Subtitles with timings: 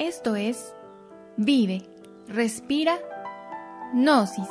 [0.00, 0.74] Esto es
[1.36, 1.82] Vive,
[2.26, 2.98] Respira,
[3.92, 4.48] Gnosis.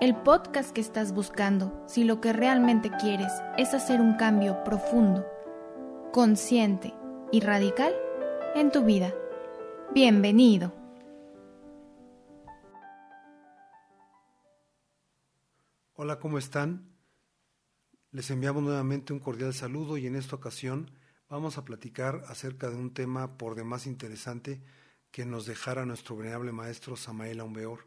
[0.00, 5.26] El podcast que estás buscando si lo que realmente quieres es hacer un cambio profundo,
[6.14, 6.94] consciente
[7.30, 7.92] y radical
[8.54, 9.12] en tu vida.
[9.92, 10.72] Bienvenido.
[15.92, 16.96] Hola, ¿cómo están?
[18.12, 20.90] Les enviamos nuevamente un cordial saludo y en esta ocasión
[21.28, 24.62] vamos a platicar acerca de un tema por demás interesante
[25.10, 27.86] que nos dejara nuestro venerable maestro Samael Aumbeor,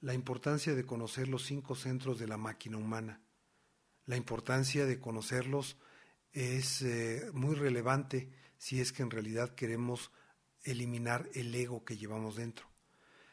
[0.00, 3.20] la importancia de conocer los cinco centros de la máquina humana.
[4.06, 5.76] La importancia de conocerlos
[6.32, 10.10] es eh, muy relevante si es que en realidad queremos
[10.62, 12.66] eliminar el ego que llevamos dentro.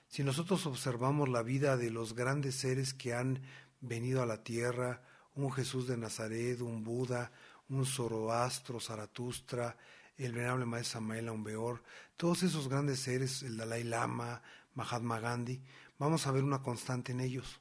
[0.07, 3.41] Si nosotros observamos la vida de los grandes seres que han
[3.81, 5.01] venido a la tierra,
[5.33, 7.31] un Jesús de Nazaret, un Buda,
[7.69, 9.77] un Zoroastro, Zaratustra,
[10.17, 11.83] el venerable maestro Samael Aumbeor,
[12.15, 14.41] todos esos grandes seres, el Dalai Lama,
[14.73, 15.61] Mahatma Gandhi,
[15.97, 17.59] vamos a ver una constante en ellos.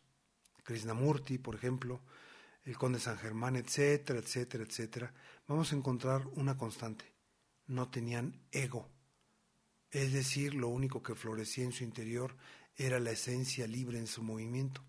[0.63, 2.01] Krishnamurti, por ejemplo,
[2.65, 5.15] el conde San Germán, etcétera, etcétera, etcétera,
[5.47, 7.13] vamos a encontrar una constante.
[7.67, 8.89] No tenían ego.
[9.91, 12.37] Es decir, lo único que florecía en su interior
[12.77, 14.83] era la esencia libre en su movimiento.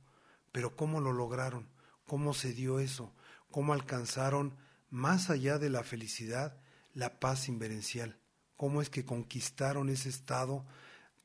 [0.51, 1.67] Pero ¿cómo lo lograron?
[2.07, 3.13] ¿Cómo se dio eso?
[3.51, 4.55] ¿Cómo alcanzaron
[4.89, 6.59] más allá de la felicidad,
[6.93, 8.17] la paz inverencial.
[8.55, 10.65] ¿Cómo es que conquistaron ese estado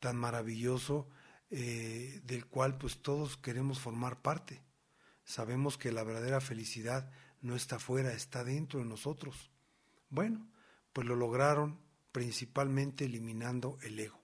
[0.00, 1.08] tan maravilloso
[1.50, 4.62] eh, del cual pues todos queremos formar parte?
[5.25, 9.50] Sabemos que la verdadera felicidad no está fuera, está dentro de nosotros.
[10.08, 10.50] Bueno,
[10.92, 11.78] pues lo lograron
[12.12, 14.20] principalmente eliminando el ego.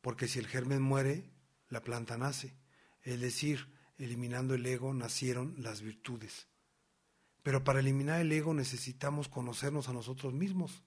[0.00, 1.30] Porque si el germen muere,
[1.68, 2.54] la planta nace.
[3.02, 6.46] Es decir, eliminando el ego nacieron las virtudes.
[7.46, 10.82] Pero para eliminar el ego necesitamos conocernos a nosotros mismos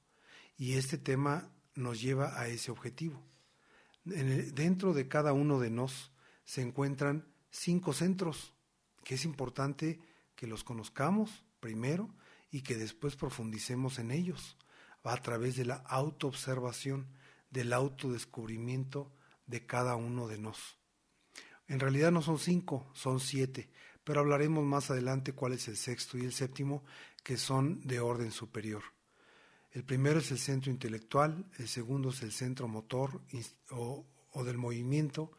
[0.58, 3.24] y este tema nos lleva a ese objetivo.
[4.04, 6.12] dentro de cada uno de nos
[6.44, 8.54] se encuentran cinco centros,
[9.06, 10.02] que es importante
[10.36, 12.14] que los conozcamos primero
[12.52, 14.58] y que después profundicemos en ellos
[15.06, 17.08] a través de la autoobservación,
[17.50, 19.14] del autodescubrimiento
[19.48, 20.78] de cada uno de nos.
[21.70, 23.70] En realidad no son cinco, son siete,
[24.10, 26.84] pero hablaremos más adelante cuál es el sexto y el séptimo,
[27.24, 28.82] que son de orden superior.
[29.70, 33.22] El primero es el centro intelectual, el segundo es el centro motor
[33.70, 35.32] o, del movimiento,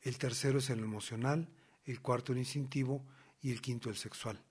[0.00, 1.50] el tercero es el emocional,
[1.84, 3.04] el cuarto el instintivo
[3.42, 4.42] y el quinto el sexual.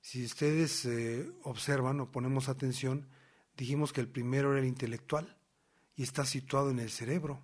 [0.00, 3.08] Si ustedes eh, observan o ponemos atención,
[3.56, 5.38] dijimos que el primero era el intelectual
[5.94, 7.40] y está situado en el cerebro.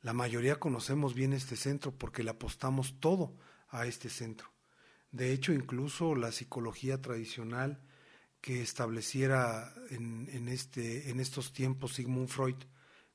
[0.00, 3.36] La mayoría conocemos bien este centro porque le apostamos todo
[3.70, 4.48] a este centro.
[5.10, 7.80] De hecho, incluso la psicología tradicional
[8.40, 12.56] que estableciera en, este, en estos tiempos Sigmund Freud,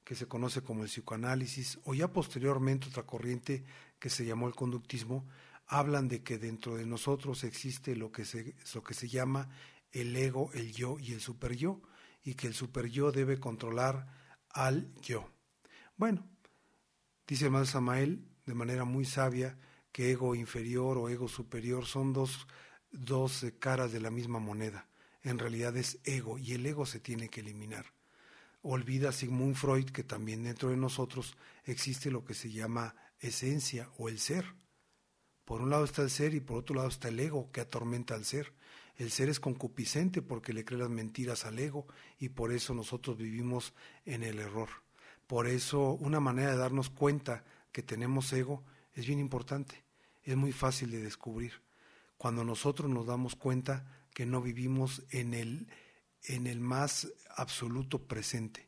[0.03, 3.63] que se conoce como el psicoanálisis, o ya posteriormente otra corriente
[3.99, 5.25] que se llamó el conductismo,
[5.65, 9.49] hablan de que dentro de nosotros existe lo que se, lo que se llama
[9.91, 11.81] el ego, el yo y el superyo,
[12.23, 14.07] y que el superyo debe controlar
[14.49, 15.29] al yo.
[15.95, 16.27] Bueno,
[17.27, 19.57] dice el Samael de manera muy sabia
[19.93, 22.47] que ego inferior o ego superior son dos,
[22.91, 24.89] dos caras de la misma moneda.
[25.21, 27.85] En realidad es ego y el ego se tiene que eliminar.
[28.63, 34.09] Olvida Sigmund Freud que también dentro de nosotros existe lo que se llama esencia o
[34.09, 34.55] el ser.
[35.45, 38.15] Por un lado está el ser y por otro lado está el ego que atormenta
[38.15, 38.51] al ser.
[38.95, 41.87] El ser es concupiscente porque le cree las mentiras al ego
[42.17, 43.73] y por eso nosotros vivimos
[44.05, 44.69] en el error.
[45.27, 49.82] Por eso una manera de darnos cuenta que tenemos ego es bien importante,
[50.23, 51.61] es muy fácil de descubrir.
[52.17, 55.67] Cuando nosotros nos damos cuenta que no vivimos en el,
[56.23, 58.67] en el más absoluto presente.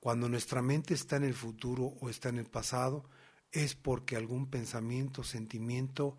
[0.00, 3.08] Cuando nuestra mente está en el futuro o está en el pasado,
[3.50, 6.18] es porque algún pensamiento, sentimiento,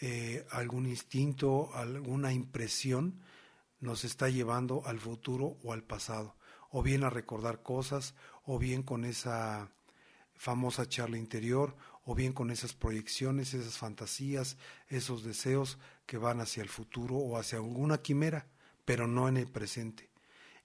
[0.00, 3.20] eh, algún instinto, alguna impresión
[3.80, 6.36] nos está llevando al futuro o al pasado,
[6.70, 8.14] o bien a recordar cosas,
[8.44, 9.70] o bien con esa
[10.34, 11.76] famosa charla interior,
[12.06, 14.56] o bien con esas proyecciones, esas fantasías,
[14.88, 18.46] esos deseos que van hacia el futuro o hacia alguna quimera,
[18.84, 20.08] pero no en el presente.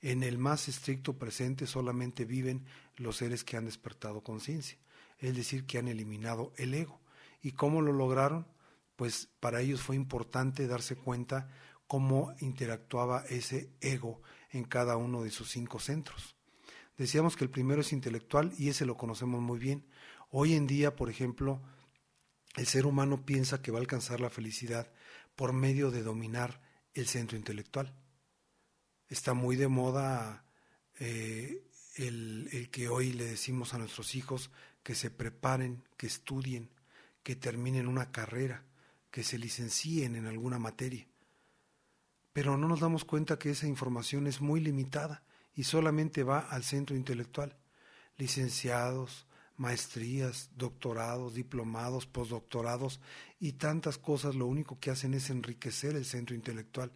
[0.01, 2.65] En el más estricto presente solamente viven
[2.95, 4.77] los seres que han despertado conciencia,
[5.17, 7.01] es decir, que han eliminado el ego.
[7.41, 8.47] ¿Y cómo lo lograron?
[8.95, 11.49] Pues para ellos fue importante darse cuenta
[11.87, 14.21] cómo interactuaba ese ego
[14.51, 16.35] en cada uno de sus cinco centros.
[16.97, 19.87] Decíamos que el primero es intelectual y ese lo conocemos muy bien.
[20.33, 21.61] Hoy en día, por ejemplo,
[22.55, 24.89] el ser humano piensa que va a alcanzar la felicidad
[25.35, 26.61] por medio de dominar
[26.93, 27.93] el centro intelectual.
[29.09, 30.45] Está muy de moda
[30.99, 34.51] eh, el, el que hoy le decimos a nuestros hijos
[34.83, 36.69] que se preparen, que estudien,
[37.23, 38.63] que terminen una carrera,
[39.11, 41.07] que se licencien en alguna materia.
[42.31, 45.23] Pero no nos damos cuenta que esa información es muy limitada
[45.53, 47.57] y solamente va al centro intelectual.
[48.15, 49.27] Licenciados,
[49.61, 52.99] maestrías, doctorados, diplomados, postdoctorados
[53.39, 56.91] y tantas cosas lo único que hacen es enriquecer el centro intelectual.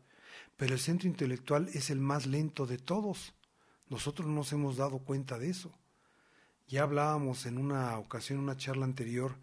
[0.57, 3.35] Pero el centro intelectual es el más lento de todos.
[3.87, 5.71] Nosotros no nos hemos dado cuenta de eso.
[6.67, 9.35] Ya hablábamos en una ocasión, en una charla anterior,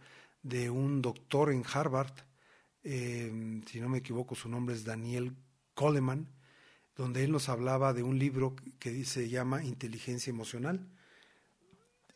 [0.43, 2.13] de un doctor en Harvard,
[2.83, 5.37] eh, si no me equivoco, su nombre es Daniel
[5.75, 6.27] Coleman,
[6.97, 10.89] donde él nos hablaba de un libro que se llama Inteligencia Emocional.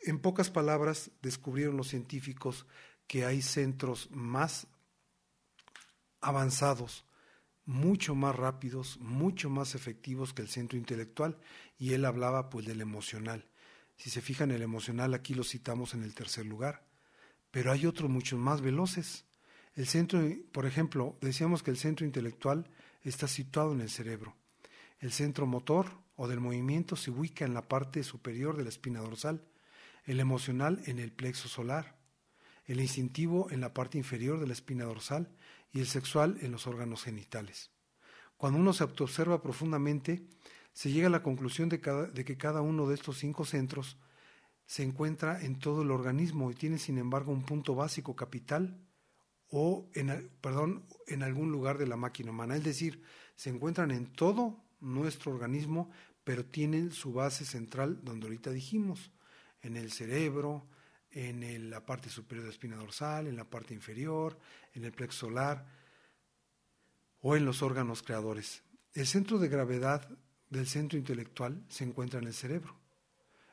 [0.06, 2.64] En pocas palabras, descubrieron los científicos
[3.08, 4.68] que hay centros más
[6.20, 7.04] avanzados,
[7.64, 11.40] mucho más rápidos, mucho más efectivos que el centro intelectual,
[11.76, 13.48] y él hablaba pues del emocional.
[13.96, 16.86] Si se fijan, el emocional aquí lo citamos en el tercer lugar,
[17.50, 19.24] pero hay otros mucho más veloces.
[19.74, 22.70] El centro, por ejemplo, decíamos que el centro intelectual
[23.02, 24.36] está situado en el cerebro.
[25.00, 29.00] El centro motor o del movimiento se ubica en la parte superior de la espina
[29.00, 29.42] dorsal,
[30.06, 31.96] el emocional en el plexo solar,
[32.64, 35.28] el instintivo en la parte inferior de la espina dorsal
[35.72, 37.70] y el sexual en los órganos genitales.
[38.36, 40.26] Cuando uno se autoobserva profundamente,
[40.72, 41.78] se llega a la conclusión de,
[42.12, 43.98] de, que cada uno de estos cinco centros
[44.66, 48.78] se encuentra en todo el organismo y tiene sin embargo un punto básico capital
[49.48, 52.56] o en, perdón, en algún lugar de la máquina humana.
[52.56, 53.02] Es decir,
[53.36, 55.90] se encuentran en todo nuestro organismo,
[56.24, 59.12] pero tienen su base central donde ahorita dijimos,
[59.66, 60.66] en el cerebro,
[61.10, 64.38] en la parte superior de la espina dorsal, en la parte inferior,
[64.74, 65.66] en el plexo solar
[67.20, 68.62] o en los órganos creadores.
[68.92, 70.08] El centro de gravedad
[70.50, 72.76] del centro intelectual se encuentra en el cerebro,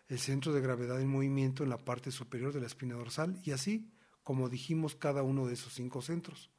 [0.07, 3.51] el centro de gravedad en movimiento en la parte superior de la espina dorsal y
[3.51, 3.89] así
[4.24, 6.50] como dijimos, cada uno de esos cinco centros.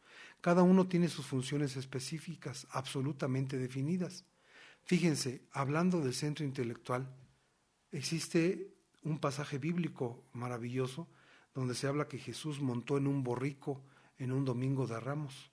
[0.41, 4.27] Cada uno tiene sus funciones específicas, absolutamente definidas.
[4.85, 7.09] Fíjense, hablando del centro intelectual,
[7.91, 8.74] existe
[9.05, 11.09] un pasaje bíblico maravilloso
[11.55, 13.83] donde se habla que Jesús montó en un borrico
[14.19, 15.51] en un domingo de ramos.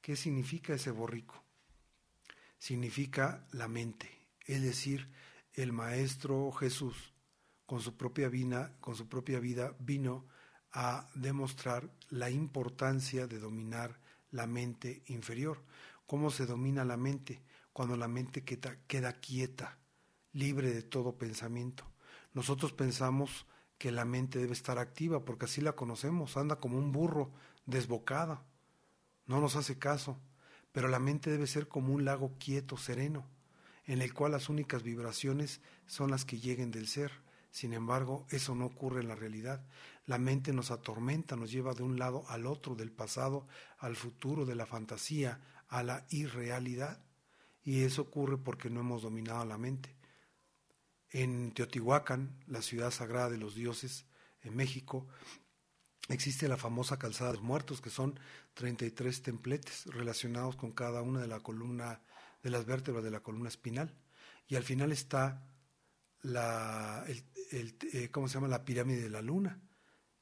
[0.00, 1.42] ¿Qué significa ese borrico?
[2.58, 4.10] Significa la mente,
[4.46, 5.08] es decir,
[5.54, 7.12] el Maestro Jesús
[7.66, 10.26] con su propia vida, con su propia vida vino
[10.72, 14.00] a demostrar la importancia de dominar
[14.30, 15.62] la mente inferior.
[16.06, 17.42] ¿Cómo se domina la mente?
[17.72, 19.78] Cuando la mente queda, queda quieta,
[20.32, 21.84] libre de todo pensamiento.
[22.38, 23.46] Nosotros pensamos
[23.78, 27.32] que la mente debe estar activa porque así la conocemos, anda como un burro
[27.66, 28.44] desbocada,
[29.26, 30.20] no nos hace caso,
[30.70, 33.26] pero la mente debe ser como un lago quieto, sereno,
[33.86, 37.10] en el cual las únicas vibraciones son las que lleguen del ser.
[37.50, 39.66] Sin embargo, eso no ocurre en la realidad.
[40.06, 43.48] La mente nos atormenta, nos lleva de un lado al otro, del pasado
[43.78, 47.02] al futuro, de la fantasía a la irrealidad.
[47.64, 49.97] Y eso ocurre porque no hemos dominado la mente.
[51.10, 54.06] En Teotihuacán, la ciudad sagrada de los dioses,
[54.42, 55.06] en México,
[56.08, 58.18] existe la famosa calzada de los muertos, que son
[58.54, 62.02] 33 templetes relacionados con cada una de la columna,
[62.42, 63.94] de las vértebras de la columna espinal.
[64.46, 65.42] Y al final está
[66.22, 68.48] la, eh, ¿cómo se llama?
[68.48, 69.60] la pirámide de la luna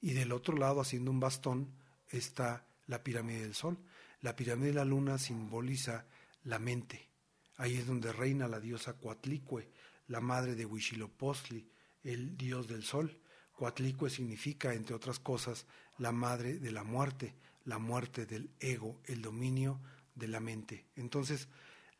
[0.01, 1.75] y del otro lado, haciendo un bastón,
[2.11, 3.79] está la pirámide del Sol.
[4.21, 6.07] La pirámide de la Luna simboliza
[6.45, 7.11] la mente.
[7.57, 9.71] Ahí es donde reina la diosa Coatlicue,
[10.09, 11.69] la madre de Huitzilopochtli,
[12.03, 13.21] el dios del Sol.
[13.53, 15.67] Coatlicue significa, entre otras cosas,
[15.99, 17.35] la madre de la muerte,
[17.65, 19.81] la muerte del ego, el dominio
[20.15, 20.87] de la mente.
[20.95, 21.49] Entonces,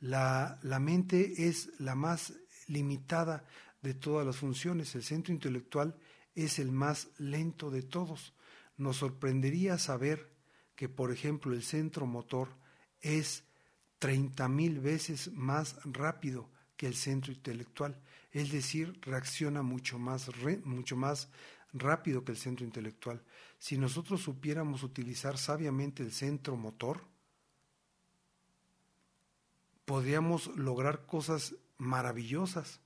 [0.01, 2.35] la, la mente es la más
[2.67, 3.45] limitada
[3.83, 4.95] de todas las funciones.
[4.95, 5.97] El centro intelectual
[6.35, 8.35] es el más lento de todos.
[8.77, 10.31] Nos sorprendería saber
[10.75, 12.49] que, por ejemplo, el centro motor
[13.01, 13.45] es
[13.99, 17.97] treinta mil veces más rápido que el centro intelectual,
[18.33, 20.31] es decir, reacciona mucho más,
[20.65, 21.29] mucho más
[21.73, 23.23] rápido que el centro intelectual.
[23.59, 27.05] Si nosotros supiéramos utilizar sabiamente el centro motor,
[29.85, 32.81] podríamos lograr cosas maravillosas.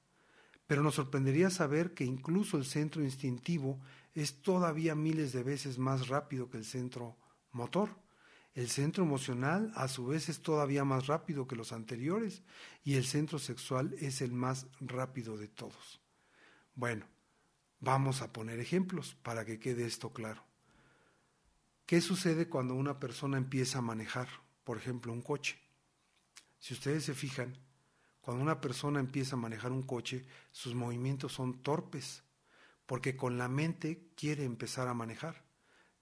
[0.66, 3.80] Pero nos sorprendería saber que incluso el centro instintivo
[4.14, 7.16] es todavía miles de veces más rápido que el centro
[7.50, 7.90] motor.
[8.54, 12.42] El centro emocional a su vez es todavía más rápido que los anteriores
[12.83, 16.00] y el centro sexual es el más rápido de todos.
[16.75, 17.07] Bueno,
[17.78, 20.45] vamos a poner ejemplos para que quede esto claro.
[21.87, 24.28] ¿Qué sucede cuando una persona empieza a manejar,
[24.64, 25.59] por ejemplo, un coche?
[26.59, 27.57] Si ustedes se fijan,
[28.21, 32.23] Cuando una persona empieza a manejar un coche, sus movimientos son torpes,
[32.87, 35.42] porque con la mente quiere empezar a manejar.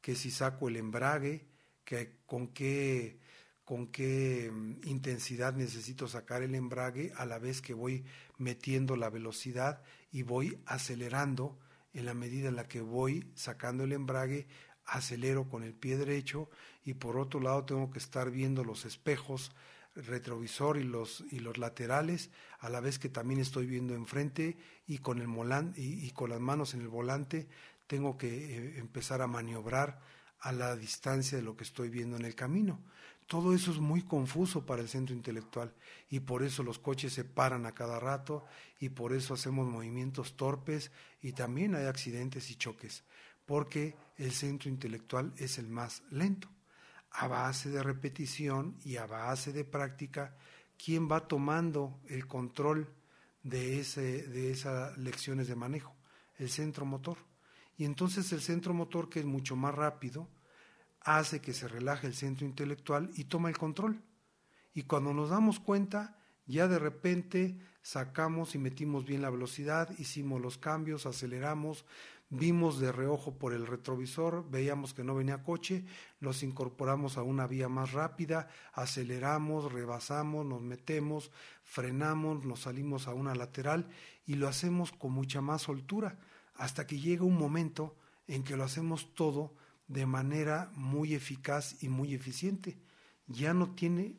[0.00, 1.48] Que si saco el embrague,
[1.88, 3.18] que con qué
[3.64, 8.04] con qué mm, intensidad necesito sacar el embrague a la vez que voy
[8.36, 11.58] metiendo la velocidad y voy acelerando
[11.94, 14.46] en la medida en la que voy sacando el embrague,
[14.84, 16.50] acelero con el pie derecho
[16.84, 19.52] y por otro lado tengo que estar viendo los espejos
[19.94, 24.98] retrovisor y los, y los laterales, a la vez que también estoy viendo enfrente y
[24.98, 27.48] con, el volante, y, con las manos en el volante
[27.86, 30.00] tengo que eh, empezar a maniobrar
[30.40, 32.80] a la distancia de lo que estoy viendo en el camino.
[33.26, 35.74] Todo eso es muy confuso para el centro intelectual
[36.08, 38.46] y por eso los coches se paran a cada rato
[38.80, 40.90] y por eso hacemos movimientos torpes
[41.20, 43.04] y también hay accidentes y choques,
[43.44, 46.48] porque el centro intelectual es el más lento.
[47.10, 50.34] A base de repetición y a base de práctica,
[50.82, 52.88] ¿quién va tomando el control
[53.42, 55.94] de, ese, de esas lecciones de manejo?
[56.38, 57.27] El centro motor.
[57.78, 60.28] Y entonces el centro motor, que es mucho más rápido,
[61.00, 64.02] hace que se relaje el centro intelectual y toma el control.
[64.74, 70.40] Y cuando nos damos cuenta, ya de repente sacamos y metimos bien la velocidad, hicimos
[70.40, 71.84] los cambios, aceleramos,
[72.30, 75.84] vimos de reojo por el retrovisor, veíamos que no venía coche,
[76.20, 81.30] los incorporamos a una vía más rápida, aceleramos, rebasamos, nos metemos,
[81.62, 83.88] frenamos, nos salimos a una lateral
[84.26, 86.18] y lo hacemos con mucha más soltura,
[86.58, 87.96] hasta que llega un momento
[88.26, 89.54] en que lo hacemos todo
[89.86, 92.78] de manera muy eficaz y muy eficiente.
[93.26, 94.18] Ya no tiene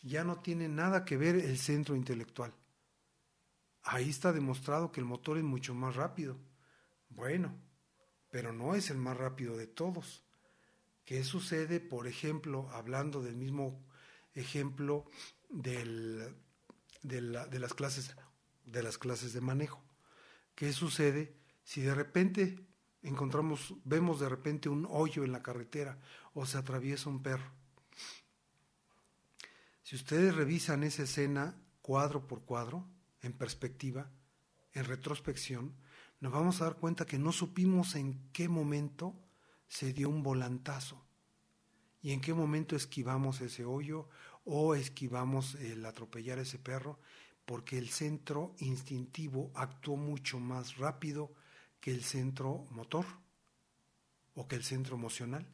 [0.00, 2.52] ya no tiene nada que ver el centro intelectual.
[3.84, 6.38] Ahí está demostrado que el motor es mucho más rápido.
[7.08, 7.54] Bueno,
[8.30, 10.24] pero no es el más rápido de todos.
[11.04, 13.84] ¿Qué sucede, por ejemplo, hablando del mismo
[14.34, 15.04] ejemplo
[15.48, 16.34] del,
[17.02, 18.16] de, de, las clases,
[18.64, 19.82] de las clases de manejo?
[20.54, 22.58] ¿Qué sucede si de repente
[23.02, 25.98] encontramos, vemos de repente un hoyo en la carretera
[26.34, 27.50] o se atraviesa un perro.
[29.82, 32.86] Si ustedes revisan esa escena cuadro por cuadro,
[33.20, 34.10] en perspectiva,
[34.72, 35.74] en retrospección,
[36.20, 39.14] nos vamos a dar cuenta que no supimos en qué momento
[39.68, 41.04] se dio un volantazo
[42.00, 44.08] y en qué momento esquivamos ese hoyo
[44.44, 46.98] o esquivamos el atropellar ese perro,
[47.44, 51.32] porque el centro instintivo actuó mucho más rápido
[51.80, 53.06] que el centro motor
[54.34, 55.46] o que el centro emocional.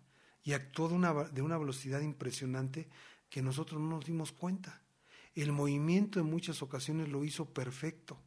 [0.42, 2.88] Y actuó de una, de una velocidad impresionante
[3.28, 4.83] que nosotros no nos dimos cuenta.
[5.35, 8.18] El movimiento en muchas ocasiones lo hizo perfecto,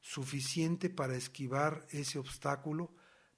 [0.00, 2.94] suficiente para esquivar ese obstáculo,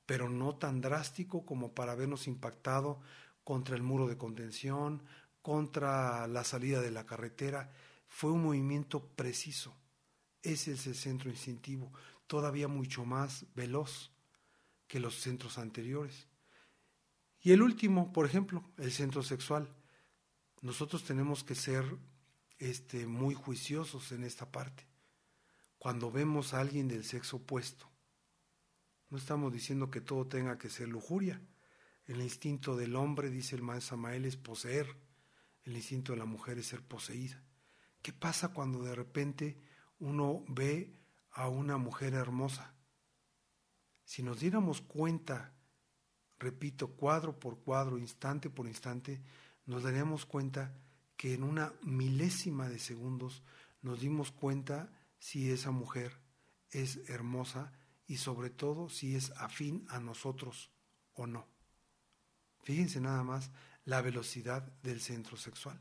[0.06, 3.00] pero no tan drástico como para habernos impactado
[3.44, 5.02] contra el muro de contención,
[5.42, 7.72] contra la salida de la carretera.
[8.08, 9.76] Fue un movimiento preciso.
[10.42, 11.92] Ese es el centro instintivo
[12.28, 14.12] todavía mucho más veloz
[14.86, 16.28] que los centros anteriores.
[17.40, 19.74] Y el último, por ejemplo, el centro sexual.
[20.60, 21.84] Nosotros tenemos que ser
[22.58, 24.86] este, muy juiciosos en esta parte.
[25.78, 27.88] Cuando vemos a alguien del sexo opuesto,
[29.10, 31.40] no estamos diciendo que todo tenga que ser lujuria.
[32.06, 34.96] El instinto del hombre, dice el maestro Samael, es poseer.
[35.64, 37.42] El instinto de la mujer es ser poseída.
[38.02, 39.58] ¿Qué pasa cuando de repente
[40.00, 40.98] uno ve
[41.32, 42.74] a una mujer hermosa.
[44.04, 45.52] Si nos diéramos cuenta,
[46.38, 49.22] repito, cuadro por cuadro, instante por instante,
[49.66, 50.74] nos daríamos cuenta
[51.16, 53.42] que en una milésima de segundos
[53.82, 56.18] nos dimos cuenta si esa mujer
[56.70, 57.72] es hermosa
[58.06, 60.70] y sobre todo si es afín a nosotros
[61.14, 61.46] o no.
[62.62, 63.50] Fíjense nada más
[63.84, 65.80] la velocidad del centro sexual.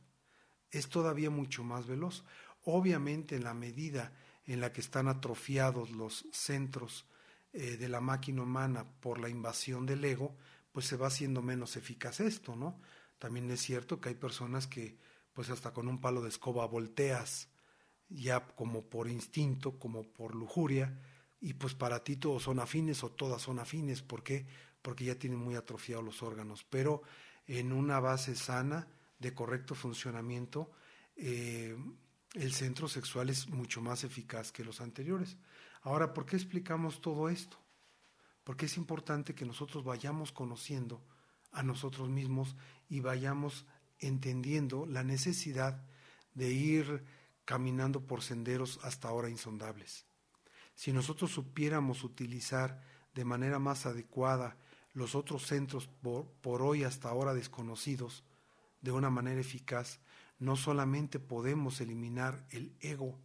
[0.72, 2.24] Es todavía mucho más veloz.
[2.64, 4.14] Obviamente en la medida
[4.46, 7.06] en la que están atrofiados los centros
[7.54, 10.36] eh, de la máquina humana por la invasión del ego,
[10.72, 12.80] pues se va haciendo menos eficaz esto, ¿no?
[13.20, 14.98] También es cierto que hay personas que,
[15.34, 17.50] pues hasta con un palo de escoba volteas,
[18.10, 21.00] ya como por instinto, como por lujuria,
[21.40, 24.46] y pues para ti todos son afines o todas son afines, ¿por qué?
[24.82, 27.02] Porque ya tienen muy atrofiados los órganos, pero
[27.48, 28.88] en una base sana
[29.20, 30.72] de correcto funcionamiento,
[31.16, 31.76] eh,
[32.34, 35.38] el centro sexual es mucho más eficaz que los anteriores.
[35.82, 37.58] Ahora, ¿por qué explicamos todo esto?
[38.44, 41.02] Porque es importante que nosotros vayamos conociendo
[41.52, 42.56] a nosotros mismos
[42.90, 43.66] y vayamos
[44.00, 45.84] entendiendo la necesidad
[46.34, 47.04] de ir
[47.46, 50.06] caminando por senderos hasta ahora insondables.
[50.76, 52.84] Si nosotros supiéramos utilizar
[53.16, 54.58] de manera más adecuada
[54.94, 58.24] los otros centros por, por hoy hasta ahora desconocidos
[58.82, 60.00] de una manera eficaz,
[60.40, 63.20] no solamente podemos eliminar el ego,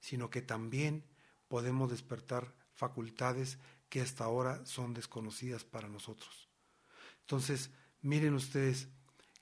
[0.00, 1.04] sino que también
[1.48, 3.58] podemos despertar facultades
[3.88, 6.48] que hasta ahora son desconocidas para nosotros.
[7.20, 7.70] Entonces,
[8.02, 8.88] miren ustedes,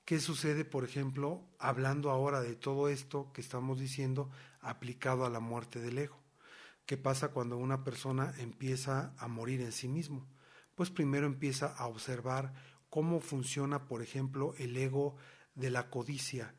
[0.05, 4.29] ¿qué sucede, por ejemplo, hablando ahora de todo esto que estamos diciendo
[4.61, 6.21] aplicado a la muerte del ego?
[6.85, 10.27] ¿Qué pasa cuando una persona empieza a morir en sí mismo?
[10.75, 12.53] Pues primero empieza a observar
[12.89, 15.15] cómo funciona, por ejemplo, el ego
[15.55, 16.55] de la codicia,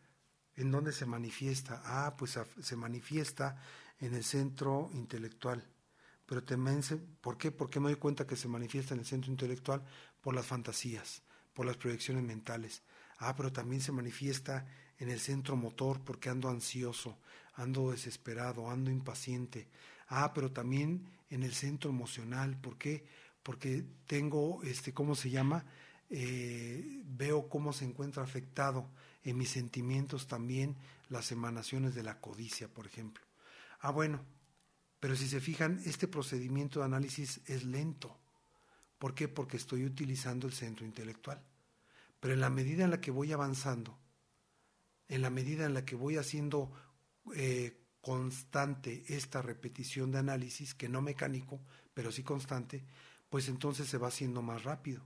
[0.56, 1.82] en dónde se manifiesta.
[1.84, 3.56] Ah, pues se manifiesta
[4.00, 5.66] en el centro intelectual.
[6.26, 6.80] Pero también,
[7.20, 7.50] ¿por qué?
[7.50, 9.82] ¿Por qué me doy cuenta que se manifiesta en el centro intelectual?
[10.20, 11.22] Por las fantasías,
[11.52, 12.82] por las proyecciones mentales.
[13.18, 14.66] Ah, pero también se manifiesta
[14.98, 17.18] en el centro motor porque ando ansioso,
[17.54, 19.68] ando desesperado, ando impaciente.
[20.08, 22.58] Ah, pero también en el centro emocional.
[22.58, 23.06] ¿Por qué?
[23.42, 25.64] Porque tengo, este, ¿cómo se llama?
[26.16, 28.88] Eh, veo cómo se encuentra afectado
[29.24, 30.76] en mis sentimientos también
[31.08, 33.24] las emanaciones de la codicia, por ejemplo.
[33.80, 34.24] Ah, bueno,
[35.00, 38.16] pero si se fijan, este procedimiento de análisis es lento.
[39.00, 39.26] ¿Por qué?
[39.26, 41.42] Porque estoy utilizando el centro intelectual.
[42.20, 43.98] Pero en la medida en la que voy avanzando,
[45.08, 46.70] en la medida en la que voy haciendo
[47.34, 51.60] eh, constante esta repetición de análisis, que no mecánico,
[51.92, 52.84] pero sí constante,
[53.28, 55.02] pues entonces se va haciendo más rápido.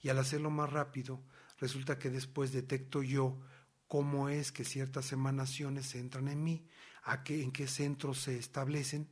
[0.00, 1.22] Y al hacerlo más rápido,
[1.58, 3.40] resulta que después detecto yo
[3.86, 6.66] cómo es que ciertas emanaciones entran en mí,
[7.02, 9.08] a qué, en qué centros se establecen,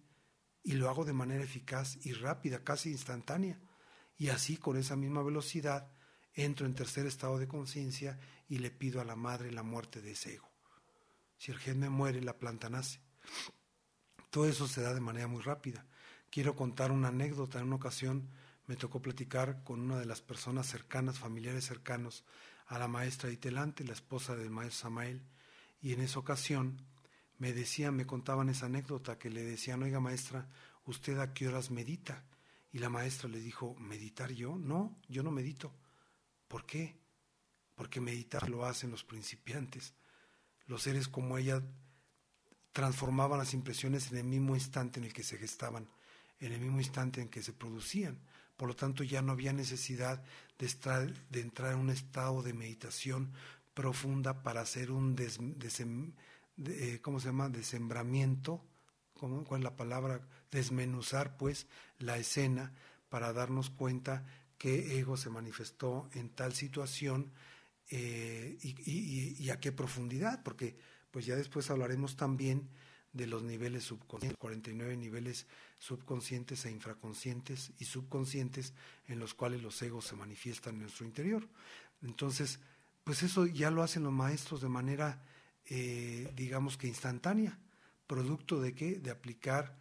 [0.63, 3.61] y lo hago de manera eficaz y rápida, casi instantánea.
[4.17, 5.91] Y así, con esa misma velocidad,
[6.35, 8.19] entro en tercer estado de conciencia
[8.49, 10.49] y le pido a la madre la muerte de ese ego.
[11.37, 13.01] Si el gen me muere, la planta nace.
[14.31, 15.87] Todo eso se da de manera muy rápida.
[16.31, 17.59] Quiero contar una anécdota.
[17.59, 18.29] En una ocasión
[18.69, 22.25] me tocó platicar con una de las personas cercanas, familiares cercanos,
[22.67, 25.23] a la maestra Itelante, la esposa del maestro Samael,
[25.81, 26.85] y en esa ocasión
[27.39, 30.49] me decían, me contaban esa anécdota que le decían, oiga maestra,
[30.85, 32.25] ¿usted a qué horas medita?
[32.71, 34.57] Y la maestra le dijo, ¿meditar yo?
[34.57, 35.73] No, yo no medito.
[36.47, 37.01] ¿Por qué?
[37.75, 39.95] Porque meditar lo hacen los principiantes.
[40.67, 41.63] Los seres como ella
[42.73, 45.89] transformaban las impresiones en el mismo instante en el que se gestaban,
[46.41, 48.19] en el mismo instante en que se producían.
[48.59, 50.23] Por lo tanto, ya no había necesidad
[50.59, 53.33] de, de entrar en un estado de meditación
[53.73, 55.17] profunda para hacer un
[56.67, 57.49] eh, ¿cómo se llama?
[57.49, 58.63] Desembramiento,
[59.15, 60.21] ¿cómo, ¿cuál es la palabra?
[60.51, 61.67] Desmenuzar, pues,
[61.99, 62.75] la escena
[63.09, 64.27] para darnos cuenta
[64.59, 67.33] qué ego se manifestó en tal situación
[67.91, 70.77] eh, y, a qué profundidad, porque
[71.11, 72.69] pues ya después hablaremos también
[73.13, 75.47] de los niveles subconscientes, 49 niveles
[75.79, 78.75] subconscientes e infraconscientes y subconscientes
[79.07, 81.49] en los cuales los egos se manifiestan en nuestro interior.
[82.03, 82.61] Entonces,
[83.05, 85.23] pues eso ya lo hacen los maestros de manera,
[85.67, 87.59] eh, digamos que instantánea,
[88.07, 88.99] producto de qué?
[88.99, 89.79] De aplicar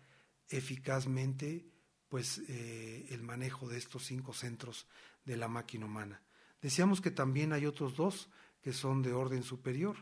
[0.49, 1.65] eficazmente
[2.07, 4.87] pues eh, el manejo de estos cinco centros
[5.25, 6.21] de la máquina humana.
[6.61, 8.29] Decíamos que también hay otros dos
[8.61, 9.97] que son de orden superior,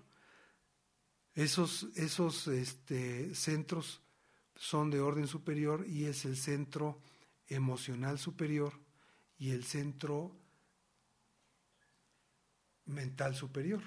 [1.36, 4.02] esos, esos este, centros
[4.56, 7.02] son de orden superior y es el centro
[7.48, 8.74] emocional superior
[9.38, 10.36] y el centro
[12.86, 13.82] mental superior.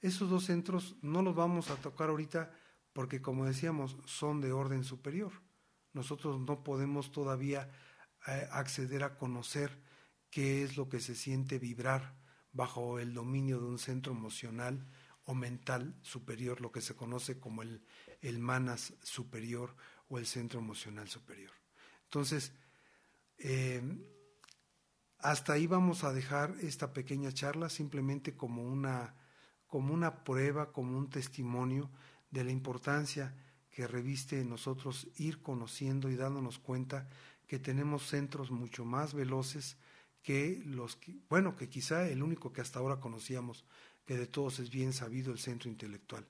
[0.00, 2.52] Esos dos centros no los vamos a tocar ahorita
[2.92, 5.32] porque, como decíamos, son de orden superior.
[5.92, 7.70] Nosotros no podemos todavía
[8.26, 9.80] eh, acceder a conocer
[10.30, 12.16] qué es lo que se siente vibrar
[12.50, 14.84] bajo el dominio de un centro emocional
[15.24, 17.84] o mental superior, lo que se conoce como el,
[18.20, 19.76] el manas superior
[20.08, 21.52] o el centro emocional superior.
[22.04, 22.52] Entonces,
[23.38, 23.82] eh,
[25.18, 29.14] hasta ahí vamos a dejar esta pequeña charla simplemente como una,
[29.66, 31.90] como una prueba, como un testimonio
[32.30, 33.34] de la importancia
[33.70, 37.08] que reviste en nosotros ir conociendo y dándonos cuenta
[37.46, 39.76] que tenemos centros mucho más veloces
[40.22, 43.64] que los que, bueno, que quizá el único que hasta ahora conocíamos
[44.16, 46.26] de todos es bien sabido el centro intelectual.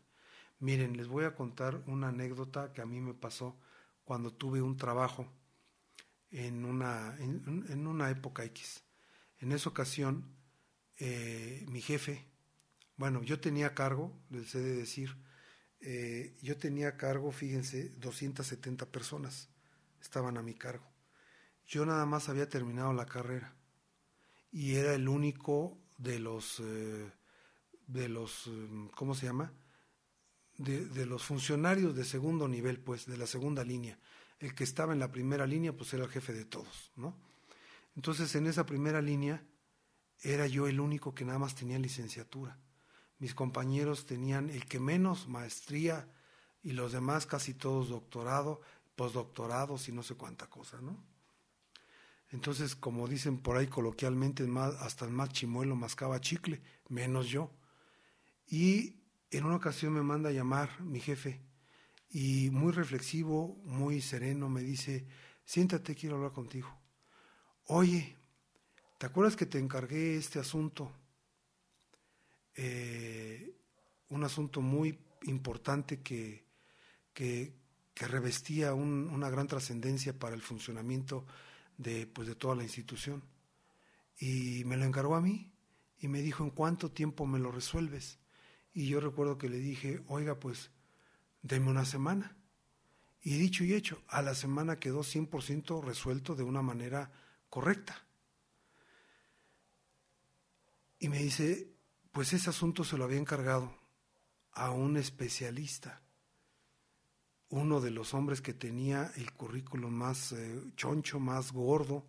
[0.58, 3.56] Miren, les voy a contar una anécdota que a mí me pasó
[4.04, 5.26] cuando tuve un trabajo
[6.30, 8.82] en una, en, una época X.
[9.40, 10.24] En esa ocasión,
[10.98, 12.24] eh, mi jefe,
[12.96, 15.16] bueno, yo tenía cargo, les he de decir,
[15.80, 19.48] eh, yo tenía cargo, fíjense, 270 personas
[20.00, 20.86] estaban a mi cargo.
[21.66, 23.54] Yo nada más había terminado la carrera
[24.52, 27.10] y era el único de los eh,
[27.92, 29.52] de los, em, ¿cómo se llama?
[30.58, 33.98] De, los funcionarios de segundo nivel, pues, de la segunda línea.
[34.38, 37.16] El que estaba en la primera línea, pues era el jefe de todos, ¿no?
[37.96, 39.42] Entonces, en esa primera línea,
[40.22, 42.58] era yo el único que nada más tenía licenciatura.
[43.18, 46.08] mis compañeros tenían el que menos maestría
[46.60, 48.60] y los demás casi todos doctorado,
[48.96, 50.96] postdoctorados y no sé cuánta cosa, ¿no?
[52.32, 54.44] Entonces, como dicen por ahí coloquialmente,
[54.80, 57.52] hasta el más chimuelo mascaba chicle, menos yo.
[58.52, 61.40] Y en una ocasión me manda a llamar mi jefe
[62.10, 65.06] y muy reflexivo, muy sereno, me dice,
[65.42, 66.68] siéntate, quiero hablar contigo.
[67.68, 68.14] Oye,
[68.98, 70.92] ¿te acuerdas que te encargué este asunto?
[72.54, 73.56] Eh,
[74.10, 76.44] un asunto muy importante que,
[77.14, 77.54] que,
[77.94, 81.24] revestía una gran trascendencia para el funcionamiento
[81.78, 83.24] de, pues, de toda la institución.
[84.18, 85.50] Y me lo encargó a mí
[86.00, 88.18] y me dijo, ¿en cuánto tiempo me lo resuelves?
[88.72, 90.70] Y yo recuerdo que le dije, oiga, pues,
[91.42, 92.36] deme una semana.
[93.20, 97.12] Y dicho y hecho, a la semana quedó 100% resuelto de una manera
[97.48, 98.04] correcta.
[100.98, 101.72] Y me dice,
[102.12, 103.76] pues ese asunto se lo había encargado
[104.52, 106.02] a un especialista,
[107.48, 112.06] uno de los hombres que tenía el currículum más eh, choncho, más gordo,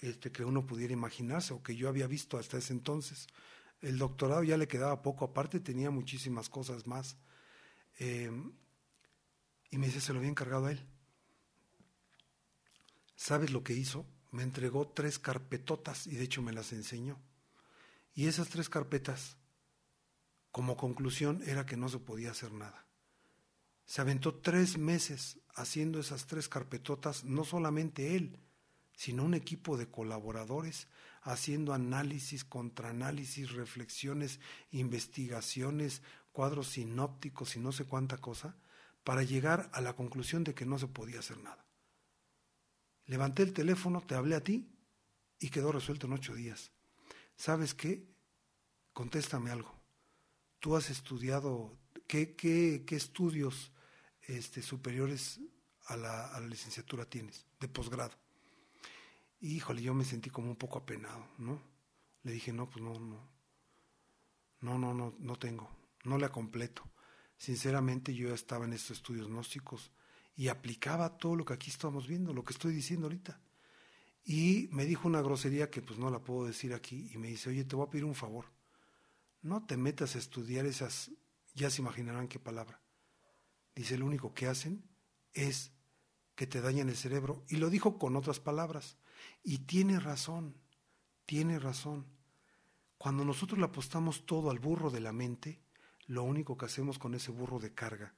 [0.00, 3.26] este, que uno pudiera imaginarse o que yo había visto hasta ese entonces.
[3.82, 7.18] El doctorado ya le quedaba poco, aparte tenía muchísimas cosas más.
[7.98, 8.52] Em,
[9.70, 10.86] y me dice, se lo había encargado a él.
[13.16, 14.06] ¿Sabes lo que hizo?
[14.30, 17.20] Me entregó tres carpetotas y de hecho me las enseñó.
[18.14, 19.36] Y esas tres carpetas,
[20.50, 22.86] como conclusión, era que no se podía hacer nada.
[23.84, 28.38] Se aventó tres meses haciendo esas tres carpetotas, no solamente él,
[28.94, 30.88] sino un equipo de colaboradores
[31.22, 38.56] haciendo análisis, contraanálisis, reflexiones, investigaciones, cuadros sinópticos y no sé cuánta cosa,
[39.04, 41.64] para llegar a la conclusión de que no se podía hacer nada.
[43.06, 44.68] Levanté el teléfono, te hablé a ti
[45.38, 46.72] y quedó resuelto en ocho días.
[47.36, 48.06] ¿Sabes qué?
[48.92, 49.80] Contéstame algo.
[50.60, 53.72] Tú has estudiado, ¿qué, qué, qué estudios
[54.22, 55.40] este, superiores
[55.86, 58.21] a la, a la licenciatura tienes, de posgrado?
[59.42, 61.60] Híjole, yo me sentí como un poco apenado, ¿no?
[62.22, 63.28] Le dije, no, pues no, no,
[64.60, 65.68] no, no, no, no tengo,
[66.04, 66.88] no la completo.
[67.36, 69.92] Sinceramente yo estaba en estos estudios gnósticos
[70.36, 73.40] y aplicaba todo lo que aquí estamos viendo, lo que estoy diciendo ahorita.
[74.24, 77.50] Y me dijo una grosería que pues no la puedo decir aquí y me dice,
[77.50, 78.46] oye, te voy a pedir un favor,
[79.40, 81.10] no te metas a estudiar esas,
[81.54, 82.80] ya se imaginarán qué palabra.
[83.74, 84.84] Dice, lo único que hacen
[85.32, 85.72] es
[86.36, 87.44] que te dañan el cerebro.
[87.48, 88.96] Y lo dijo con otras palabras.
[89.42, 90.56] Y tiene razón,
[91.26, 92.06] tiene razón.
[92.98, 95.60] Cuando nosotros le apostamos todo al burro de la mente,
[96.06, 98.14] lo único que hacemos con ese burro de carga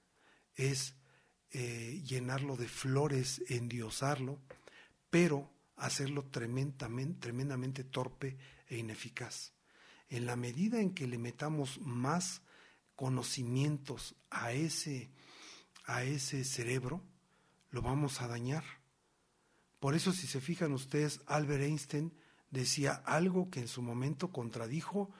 [0.55, 0.97] es
[1.51, 4.41] eh, llenarlo de flores, endiosarlo,
[5.11, 8.37] pero hacerlo tremendamente, tremendamente torpe
[8.69, 9.53] e ineficaz.
[10.09, 12.43] En la medida en que le metamos más
[12.95, 15.11] conocimientos a ese,
[15.87, 17.03] a ese cerebro,
[17.71, 18.65] lo vamos a dañar.
[19.85, 22.11] Por eso, si se fijan ustedes, Albert Einstein
[22.51, 25.11] decía algo que en su momento contradijo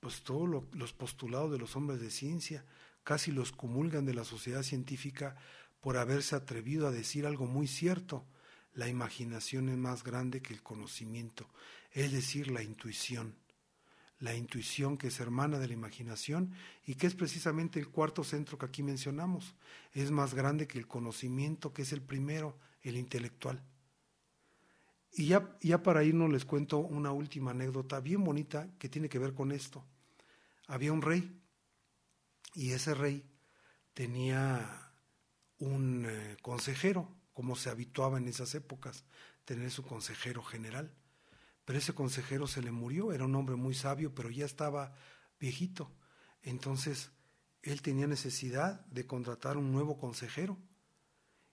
[0.00, 2.64] pues todos los postulados de los hombres de ciencia,
[3.04, 5.36] casi los comulgan de la sociedad científica
[5.82, 8.24] por haberse atrevido a decir algo muy cierto.
[8.72, 11.46] La imaginación es más grande que el conocimiento,
[11.92, 13.34] es decir, la intuición.
[14.20, 16.54] La intuición que es hermana de la imaginación
[16.86, 19.54] y que es precisamente el cuarto centro que aquí mencionamos.
[19.92, 23.62] Es más grande que el conocimiento, que es el primero, el intelectual.
[25.12, 29.18] Y ya, ya para irnos les cuento una última anécdota bien bonita que tiene que
[29.18, 29.84] ver con esto.
[30.66, 31.40] Había un rey
[32.54, 33.24] y ese rey
[33.94, 34.92] tenía
[35.58, 39.04] un eh, consejero, como se habituaba en esas épocas,
[39.44, 40.92] tener su consejero general.
[41.64, 44.94] Pero ese consejero se le murió, era un hombre muy sabio, pero ya estaba
[45.38, 45.90] viejito.
[46.42, 47.10] Entonces,
[47.62, 50.56] él tenía necesidad de contratar un nuevo consejero.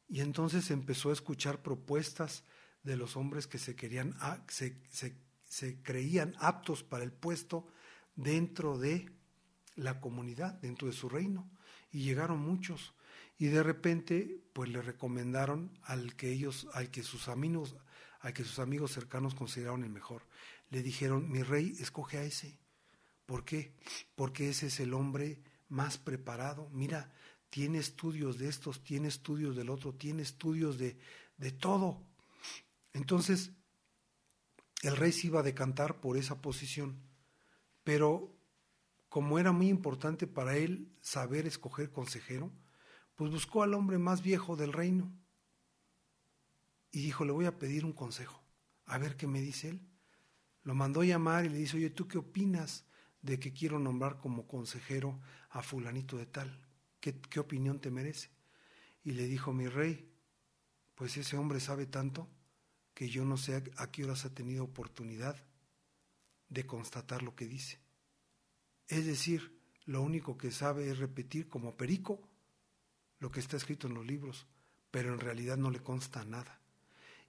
[0.08, 2.44] Y entonces empezó a escuchar propuestas
[2.86, 4.16] de los hombres que se, querían,
[4.48, 4.78] se,
[5.48, 7.68] se, creían aptos para el puesto
[8.16, 9.12] dentro de
[9.76, 11.50] la comunidad, dentro de su reino.
[11.92, 12.94] Y llegaron muchos.
[13.38, 17.76] Y de repente, pues le recomendaron al que ellos, al que sus amigos,
[18.20, 20.22] al que sus amigos cercanos consideraron el mejor.
[20.70, 22.60] Le dijeron, mi rey, escoge a ese.
[23.26, 23.74] ¿Por qué?
[24.16, 26.70] Porque ese es el hombre más preparado.
[26.72, 27.12] Mira,
[27.50, 30.98] tiene estudios de estos, tiene estudios del otro, tiene estudios de,
[31.38, 32.06] de todo.
[32.96, 33.52] Entonces,
[34.82, 36.98] el rey se iba a decantar por esa posición,
[37.84, 38.36] pero
[39.10, 42.52] como era muy importante para él saber escoger consejero,
[43.16, 45.14] pues buscó al hombre más viejo del reino
[46.92, 48.42] y dijo, le voy a pedir un consejo,
[48.86, 49.88] a ver qué me dice él.
[50.64, 52.86] Lo mandó llamar y le dice, oye, ¿tú qué opinas
[53.22, 56.62] de que quiero nombrar como consejero a fulanito de tal.
[57.00, 58.30] ¿Qué, qué opinión te merece?
[59.04, 60.12] Y le dijo mi rey,
[60.94, 62.30] pues ese hombre sabe tanto
[62.96, 65.36] que yo no sé a qué horas ha tenido oportunidad
[66.50, 67.78] de constatar lo que dice.
[68.88, 72.28] Es decir, lo único que sabe es repetir como perico
[73.20, 74.48] lo que está escrito en los libros,
[74.92, 76.62] pero en realidad no le consta nada.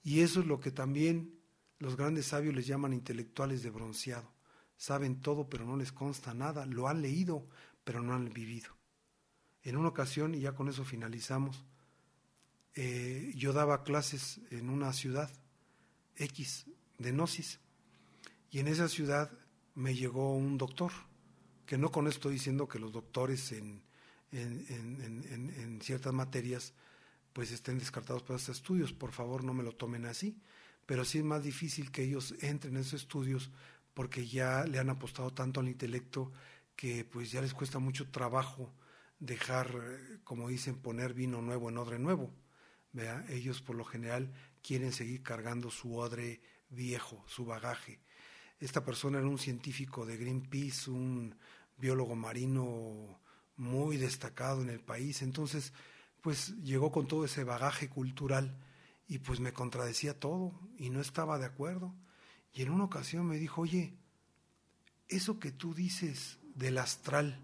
[0.05, 1.41] Y eso es lo que también
[1.79, 4.33] los grandes sabios les llaman intelectuales de bronceado.
[4.77, 6.65] Saben todo, pero no les consta nada.
[6.65, 7.49] Lo han leído,
[7.83, 8.71] pero no han vivido.
[9.63, 11.65] En una ocasión, y ya con eso finalizamos,
[12.75, 15.31] eh, yo daba clases en una ciudad
[16.17, 16.67] X
[16.99, 17.61] de Gnosis,
[18.51, 19.31] y en esa ciudad
[19.75, 20.93] me llegó un doctor,
[21.67, 23.83] que no con esto estoy diciendo que los doctores en,
[24.33, 26.73] en, ciertas materias
[27.33, 30.39] pues estén descartados para estos estudios, por favor no me lo tomen así,
[30.87, 33.51] pero sí es más difícil que ellos entren en esos estudios
[33.93, 36.33] porque ya le han apostado tanto al intelecto
[36.77, 38.73] que pues ya les cuesta mucho trabajo
[39.19, 39.69] dejar,
[40.25, 42.31] como dicen, poner vino nuevo en odre nuevo.
[42.93, 43.25] ¿vea?
[43.29, 44.33] Ellos por lo general
[44.67, 48.01] quieren seguir cargando su odre viejo, su bagaje.
[48.59, 51.37] Esta persona era un científico de Greenpeace, un
[51.77, 53.21] biólogo marino
[53.57, 55.73] muy destacado en el país, entonces
[56.21, 58.59] pues llegó con todo ese bagaje cultural
[59.07, 61.95] y pues me contradecía todo y no estaba de acuerdo.
[62.53, 63.95] Y en una ocasión me dijo, oye,
[65.09, 67.39] eso que tú dices del astral,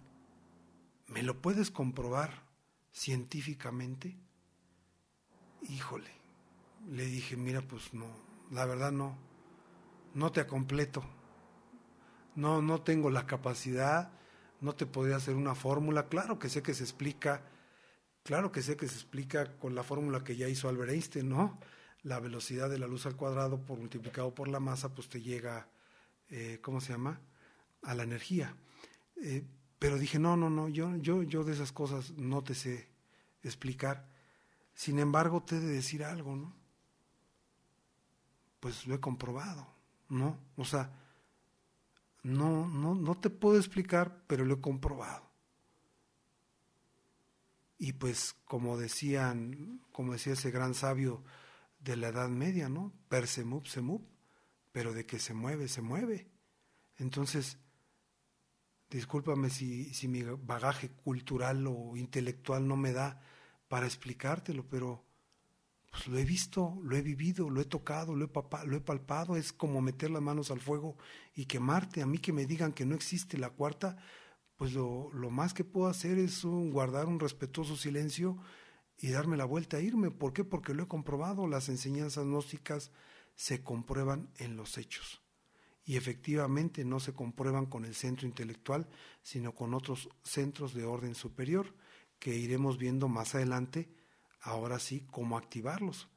[1.07, 2.49] ¿me lo puedes comprobar
[2.93, 4.17] científicamente?
[5.69, 6.11] Híjole,
[6.89, 8.07] le dije, mira, pues no,
[8.51, 9.17] la verdad no,
[10.15, 11.03] no te completo.
[12.35, 14.13] No, no tengo la capacidad,
[14.61, 16.09] no te podría hacer una fórmula.
[16.09, 17.43] Claro que sé que se explica,
[18.23, 21.59] claro que sé que se explica con la fórmula que ya hizo Albert Einstein, ¿no?
[22.03, 25.69] La velocidad de la luz al cuadrado por multiplicado por la masa, pues te llega,
[26.31, 27.21] eh, ¿cómo se llama?
[27.83, 28.57] A la energía.
[29.17, 29.45] Eh,
[29.79, 32.89] pero dije, no, no, no, yo, yo, yo de esas cosas no te sé
[33.43, 34.09] explicar.
[34.75, 36.62] Sin embargo, te he de decir algo, ¿no?
[38.63, 39.67] Pues lo he comprobado,
[40.09, 40.39] ¿no?
[40.57, 40.93] O sea,
[42.23, 45.29] no, no, no te puedo explicar, pero lo he comprobado.
[47.77, 51.25] Y pues como decían, como decía ese gran sabio
[51.81, 52.93] de la Edad Media, ¿no?
[53.09, 54.07] Per se mueve,
[54.71, 56.31] pero de que se mueve, se mueve.
[56.99, 57.59] Entonces,
[58.89, 63.21] discúlpame si, si mi bagaje cultural o intelectual no me da
[63.67, 65.05] para explicártelo, pero
[65.93, 69.37] pues lo he visto, lo he vivido, lo he tocado, lo he, lo he palpado,
[69.37, 70.97] es como meter las manos al fuego
[71.35, 72.01] y quemarte.
[72.01, 73.99] A mí que me digan que no existe la cuarta,
[74.57, 78.39] pues lo, lo más que puedo hacer es guardar un respetuoso silencio
[78.97, 80.11] y darme la vuelta a irme.
[80.11, 80.45] ¿Por qué?
[80.45, 82.91] Porque lo he comprobado, las enseñanzas gnósticas
[83.35, 85.21] se comprueban en los hechos.
[85.85, 88.89] Y efectivamente no se comprueban con el centro intelectual,
[89.23, 91.75] sino con otros centros de orden superior
[92.19, 93.91] que iremos viendo más adelante
[94.43, 96.09] ahora sí cómo activarlos.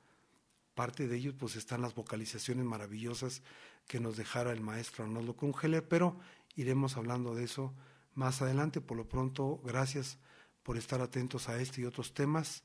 [0.73, 3.43] Parte de ellos pues están las vocalizaciones maravillosas
[3.87, 6.19] que nos dejara el maestro Arnoldo Krungeler, pero
[6.55, 7.73] iremos hablando de eso
[8.13, 8.81] más adelante.
[8.81, 10.17] Por lo pronto, gracias
[10.63, 12.63] por estar atentos a este y otros temas.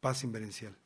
[0.00, 0.76] Paz inverencial.